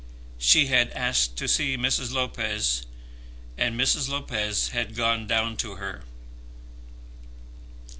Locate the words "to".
1.37-1.47, 5.57-5.75